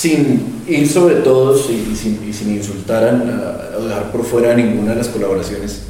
sin 0.00 0.62
ir 0.66 0.88
sobre 0.88 1.16
todos 1.16 1.68
y, 1.68 1.94
sin, 1.94 2.26
y 2.26 2.32
sin 2.32 2.56
insultar 2.56 3.04
a, 3.04 3.76
o 3.76 3.84
dejar 3.84 4.10
por 4.10 4.24
fuera 4.24 4.54
ninguna 4.54 4.92
de 4.92 4.96
las 4.96 5.08
colaboraciones, 5.08 5.82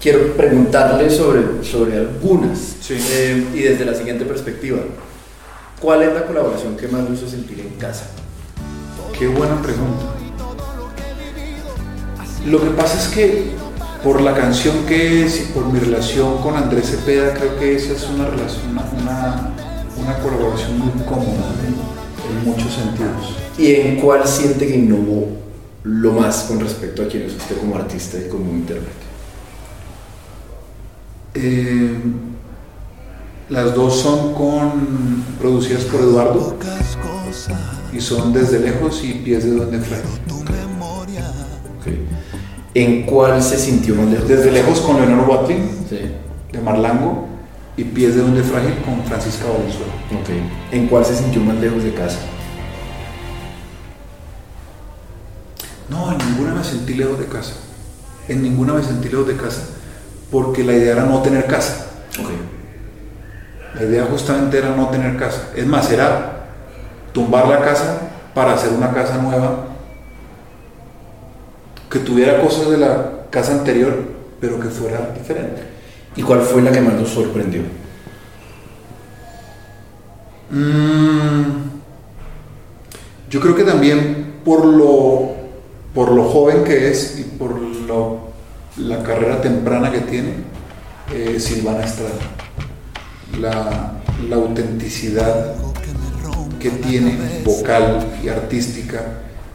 quiero 0.00 0.34
preguntarle 0.34 1.10
sobre, 1.10 1.62
sobre 1.62 1.98
algunas 1.98 2.76
eh, 2.88 3.46
y 3.54 3.58
desde 3.58 3.84
la 3.84 3.94
siguiente 3.94 4.24
perspectiva. 4.24 4.78
¿Cuál 5.78 6.04
es 6.04 6.14
la 6.14 6.24
colaboración 6.24 6.74
que 6.78 6.88
más 6.88 7.02
hizo 7.12 7.28
sentir 7.28 7.60
en 7.60 7.78
casa? 7.78 8.06
Qué 9.18 9.28
buena 9.28 9.60
pregunta. 9.60 10.14
Lo 12.46 12.62
que 12.62 12.70
pasa 12.70 12.98
es 12.98 13.08
que 13.08 13.50
por 14.02 14.22
la 14.22 14.34
canción 14.34 14.86
que 14.86 15.26
es 15.26 15.38
y 15.42 15.52
por 15.52 15.66
mi 15.66 15.80
relación 15.80 16.38
con 16.38 16.56
Andrés 16.56 16.92
Cepeda, 16.92 17.34
creo 17.34 17.58
que 17.58 17.76
esa 17.76 17.92
es 17.92 18.08
una 18.08 18.24
relación, 18.24 18.70
una, 18.70 19.52
una, 19.98 20.18
colaboración 20.20 20.78
muy 20.78 21.04
cómoda 21.04 21.44
en 22.30 22.44
muchos 22.44 22.72
sentidos. 22.72 23.36
¿Y 23.58 23.74
en 23.74 24.00
cuál 24.00 24.26
siente 24.26 24.66
que 24.66 24.76
innovó 24.76 25.28
lo 25.82 26.12
más 26.12 26.44
con 26.44 26.60
respecto 26.60 27.02
a 27.02 27.08
quién 27.08 27.24
es 27.24 27.34
usted 27.34 27.56
como 27.58 27.76
artista 27.76 28.18
y 28.18 28.28
como 28.28 28.50
intérprete? 28.52 29.10
Eh, 31.34 31.98
las 33.48 33.74
dos 33.74 34.00
son 34.00 34.34
con, 34.34 35.24
producidas 35.40 35.84
por 35.84 36.00
Eduardo 36.00 36.56
y 37.92 38.00
son 38.00 38.32
desde 38.32 38.60
lejos 38.60 39.02
y 39.04 39.14
pies 39.14 39.44
de 39.44 39.56
donde 39.56 39.78
fly. 39.80 39.98
¿En 42.72 43.02
cuál 43.02 43.42
se 43.42 43.58
sintió 43.58 43.96
más 43.96 44.08
lejos? 44.08 44.28
Desde 44.28 44.52
lejos 44.52 44.80
con 44.80 44.96
Leonor 44.96 45.28
Watling, 45.28 45.68
de 46.52 46.60
Marlango, 46.60 47.26
y 47.76 47.84
pies 47.84 48.14
de 48.14 48.22
donde 48.22 48.42
frágil 48.42 48.74
con 48.84 49.04
Francisca 49.04 49.46
Valenzuela. 49.48 49.92
¿En 50.72 50.86
cuál 50.88 51.04
se 51.04 51.16
sintió 51.16 51.40
más 51.42 51.56
lejos 51.56 51.82
de 51.82 51.94
casa? 51.94 52.18
No, 55.88 56.12
en 56.12 56.18
ninguna 56.18 56.54
me 56.54 56.64
sentí 56.64 56.94
lejos 56.94 57.18
de 57.18 57.26
casa. 57.26 57.54
En 58.28 58.42
ninguna 58.42 58.74
me 58.74 58.82
sentí 58.82 59.08
lejos 59.08 59.26
de 59.26 59.36
casa, 59.36 59.62
porque 60.30 60.62
la 60.62 60.72
idea 60.72 60.92
era 60.92 61.04
no 61.04 61.20
tener 61.22 61.46
casa. 61.46 61.86
La 63.74 63.82
idea 63.84 64.04
justamente 64.10 64.58
era 64.58 64.74
no 64.76 64.88
tener 64.88 65.16
casa. 65.16 65.50
Es 65.56 65.66
más, 65.66 65.90
era 65.90 66.46
tumbar 67.12 67.48
la 67.48 67.60
casa 67.60 68.00
para 68.34 68.54
hacer 68.54 68.72
una 68.72 68.92
casa 68.92 69.18
nueva 69.18 69.66
que 71.90 71.98
tuviera 71.98 72.40
cosas 72.40 72.70
de 72.70 72.78
la 72.78 73.10
casa 73.30 73.52
anterior, 73.52 73.96
pero 74.40 74.60
que 74.60 74.68
fuera 74.68 75.10
diferente. 75.16 75.79
¿Y 76.16 76.22
cuál 76.22 76.40
fue 76.40 76.62
la 76.62 76.72
que 76.72 76.80
más 76.80 76.94
nos 76.94 77.08
sorprendió? 77.08 77.62
Mm, 80.50 81.42
yo 83.30 83.40
creo 83.40 83.54
que 83.54 83.62
también 83.62 84.40
por 84.44 84.64
lo, 84.64 85.30
por 85.94 86.10
lo 86.10 86.24
joven 86.24 86.64
que 86.64 86.90
es 86.90 87.18
y 87.20 87.22
por 87.22 87.60
la 88.76 89.02
carrera 89.02 89.40
temprana 89.40 89.90
que 89.92 90.00
tiene, 90.00 90.34
eh, 91.12 91.38
Silvana 91.38 91.84
Estrada. 91.84 92.14
La, 93.40 93.92
la 94.28 94.36
autenticidad 94.36 95.54
que 96.58 96.70
tiene 96.70 97.42
vocal 97.44 98.06
y 98.22 98.28
artística 98.28 99.02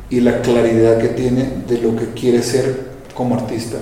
y 0.09 0.21
la 0.21 0.41
claridad 0.41 0.97
que 0.97 1.09
tiene 1.09 1.63
de 1.67 1.79
lo 1.79 1.95
que 1.95 2.11
quiere 2.13 2.41
ser 2.41 2.91
como 3.13 3.35
artista 3.35 3.77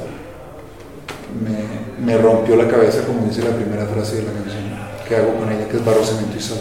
me, 1.42 2.06
me, 2.06 2.18
rompió 2.18 2.56
la 2.56 2.68
cabeza, 2.68 3.06
como 3.06 3.28
dice 3.28 3.42
la 3.42 3.56
primera 3.56 3.86
frase 3.86 4.18
de 4.18 4.24
la 4.24 4.32
canción 4.32 4.64
que 5.08 5.16
hago 5.16 5.36
con 5.36 5.52
ella, 5.52 5.68
que 5.68 5.78
es 5.78 5.86
barro, 5.86 6.04
cemento 6.04 6.38
y 6.38 6.42
sal. 6.42 6.60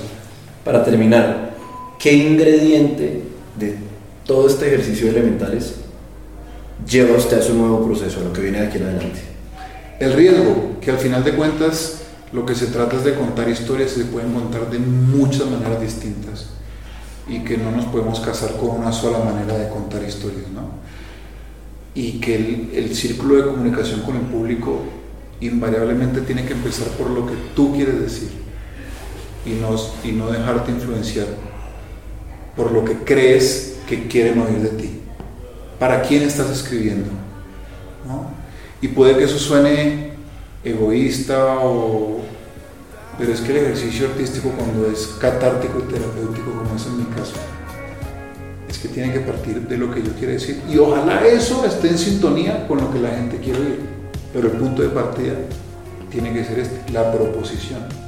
Para 0.65 0.85
terminar, 0.85 1.55
¿qué 1.99 2.13
ingrediente 2.13 3.23
de 3.59 3.77
todo 4.25 4.47
este 4.47 4.67
ejercicio 4.69 5.07
de 5.07 5.19
elementales 5.19 5.75
lleva 6.89 7.17
usted 7.17 7.39
a 7.39 7.43
su 7.43 7.55
nuevo 7.55 7.85
proceso, 7.85 8.21
a 8.21 8.25
lo 8.25 8.33
que 8.33 8.41
viene 8.41 8.61
de 8.61 8.67
aquí 8.67 8.79
en 8.79 8.85
adelante? 8.85 9.21
El 10.01 10.13
riesgo, 10.15 10.81
que 10.81 10.91
al 10.91 10.99
final 10.99 11.23
de 11.23 11.35
cuentas 11.35 12.03
lo 12.33 12.47
que 12.47 12.55
se 12.55 12.67
trata 12.67 12.97
es 12.97 13.05
de 13.05 13.15
contar 13.15 13.49
historias 13.49 13.93
y 13.93 14.01
se 14.01 14.05
pueden 14.07 14.33
contar 14.33 14.71
de 14.71 14.79
muchas 14.79 15.47
maneras 15.47 15.81
distintas 15.81 16.47
y 17.29 17.41
que 17.45 17.57
no 17.57 17.71
nos 17.71 17.85
podemos 17.87 18.21
casar 18.21 18.57
con 18.57 18.71
una 18.71 18.93
sola 18.93 19.19
manera 19.19 19.57
de 19.57 19.69
contar 19.69 20.03
historias, 20.03 20.49
¿no? 20.53 20.83
Y 21.95 22.21
que 22.21 22.37
el, 22.37 22.71
el, 22.75 22.95
círculo 22.95 23.37
de 23.37 23.45
comunicación 23.45 24.03
con 24.03 24.17
el 24.17 24.23
público 24.23 24.83
invariablemente 25.41 26.23
tiene 26.23 26.45
que 26.45 26.55
empezar 26.55 26.89
por 26.89 27.11
lo 27.11 27.27
que 27.27 27.35
tú 27.55 27.75
quieres 27.75 28.01
decir 28.01 28.31
y 29.45 29.51
no, 29.51 29.77
y 30.05 30.13
no 30.13 30.31
dejarte 30.31 30.71
influenciar 30.71 31.27
por 32.57 32.71
lo 32.73 32.85
que 32.85 32.97
crees 32.99 33.79
que 33.87 34.07
quieren 34.09 34.41
oír 34.41 34.61
de 34.61 34.69
ti. 34.71 35.01
¿Para 35.79 36.03
quién 36.03 36.23
estás 36.23 36.51
escribiendo? 36.51 37.11
¿no? 38.07 38.31
Y 38.81 38.89
puede 38.89 39.17
que 39.17 39.25
eso 39.25 39.39
suene 39.39 40.13
egoísta 40.65 41.59
o 41.59 42.23
pero 43.19 43.33
es 43.33 43.41
que 43.41 43.53
el 43.53 43.59
ejercicio 43.59 44.09
artístico 44.09 44.51
cuando 44.51 44.91
es 44.91 45.07
catártico 45.21 45.79
y 45.81 45.93
terapéutico, 45.93 46.51
como 46.51 46.75
es 46.75 46.87
en 46.87 46.99
mi 46.99 47.05
caso, 47.05 47.35
que 48.83 48.89
tiene 48.89 49.13
que 49.13 49.21
partir 49.21 49.61
de 49.61 49.79
lo 49.79 49.95
que 49.95 50.03
yo 50.03 50.13
quiero 50.19 50.33
decir. 50.33 50.61
Y 50.69 50.77
ojalá 50.77 51.25
eso 51.25 51.65
esté 51.65 51.89
en 51.89 51.99
sintonía 51.99 52.67
con 52.67 52.79
lo 52.79 52.93
que 52.93 52.99
la 52.99 53.11
gente 53.11 53.39
quiere 53.39 53.61
oír. 53.61 53.81
Pero 54.33 54.49
el 54.49 54.55
punto 54.55 54.83
de 54.83 54.89
partida 54.89 55.35
tiene 56.11 56.33
que 56.33 56.45
ser 56.45 56.59
este, 56.59 56.93
la 56.93 57.13
proposición. 57.13 58.02